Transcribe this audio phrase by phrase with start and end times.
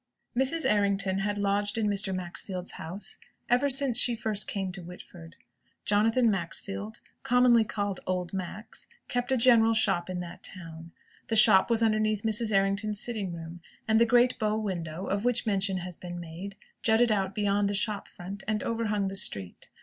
[0.35, 0.65] Mrs.
[0.67, 2.11] Errington had lodged in Mr.
[2.11, 3.19] Maxfield's house
[3.51, 5.35] ever since she first came to Whitford.
[5.85, 10.91] Jonathan Maxfield, commonly called "Old Max," kept a general shop in that town.
[11.27, 12.51] The shop was underneath Mrs.
[12.51, 17.11] Errington's sitting room, and the great bow window, of which mention has been made, jutted
[17.11, 19.69] out beyond the shop front, and overhung the street.